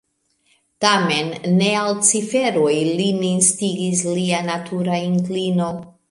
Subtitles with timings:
[0.83, 1.27] Tamen
[1.57, 5.69] ne al ciferoj lin instigis lia natura inklino.